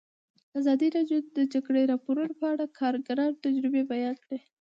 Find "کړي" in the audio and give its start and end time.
4.23-4.39